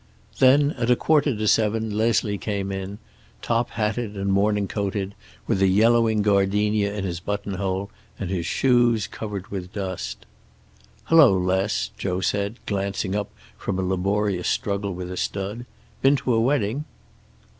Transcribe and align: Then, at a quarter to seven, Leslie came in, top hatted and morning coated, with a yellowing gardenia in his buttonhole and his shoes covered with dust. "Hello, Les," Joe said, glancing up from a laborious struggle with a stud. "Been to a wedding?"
Then, 0.39 0.71
at 0.79 0.89
a 0.89 0.95
quarter 0.95 1.35
to 1.35 1.47
seven, 1.47 1.95
Leslie 1.95 2.39
came 2.39 2.71
in, 2.71 2.97
top 3.43 3.69
hatted 3.69 4.17
and 4.17 4.33
morning 4.33 4.67
coated, 4.67 5.13
with 5.45 5.61
a 5.61 5.67
yellowing 5.67 6.23
gardenia 6.23 6.91
in 6.91 7.03
his 7.03 7.19
buttonhole 7.19 7.91
and 8.17 8.31
his 8.31 8.47
shoes 8.47 9.05
covered 9.05 9.49
with 9.49 9.73
dust. 9.73 10.25
"Hello, 11.03 11.37
Les," 11.37 11.91
Joe 11.99 12.19
said, 12.19 12.55
glancing 12.65 13.13
up 13.15 13.29
from 13.59 13.77
a 13.77 13.83
laborious 13.83 14.47
struggle 14.47 14.91
with 14.95 15.11
a 15.11 15.17
stud. 15.17 15.67
"Been 16.01 16.15
to 16.15 16.33
a 16.33 16.41
wedding?" 16.41 16.85